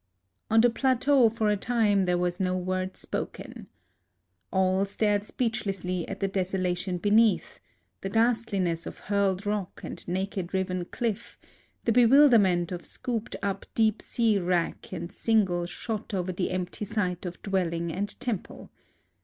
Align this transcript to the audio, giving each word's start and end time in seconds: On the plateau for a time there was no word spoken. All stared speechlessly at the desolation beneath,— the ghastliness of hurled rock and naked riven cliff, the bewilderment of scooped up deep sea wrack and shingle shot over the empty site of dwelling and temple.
On 0.49 0.61
the 0.61 0.71
plateau 0.71 1.29
for 1.29 1.47
a 1.49 1.55
time 1.55 2.05
there 2.05 2.17
was 2.17 2.39
no 2.39 2.57
word 2.57 2.97
spoken. 2.97 3.67
All 4.51 4.83
stared 4.83 5.23
speechlessly 5.23 6.07
at 6.09 6.19
the 6.19 6.27
desolation 6.27 6.97
beneath,— 6.97 7.59
the 8.01 8.09
ghastliness 8.09 8.87
of 8.87 8.97
hurled 8.97 9.45
rock 9.45 9.81
and 9.83 10.03
naked 10.07 10.55
riven 10.55 10.85
cliff, 10.85 11.37
the 11.85 11.91
bewilderment 11.91 12.71
of 12.71 12.83
scooped 12.83 13.35
up 13.43 13.67
deep 13.75 14.01
sea 14.01 14.39
wrack 14.39 14.91
and 14.91 15.11
shingle 15.13 15.67
shot 15.67 16.15
over 16.15 16.31
the 16.31 16.49
empty 16.49 16.83
site 16.83 17.23
of 17.27 17.39
dwelling 17.43 17.91
and 17.91 18.19
temple. 18.19 18.71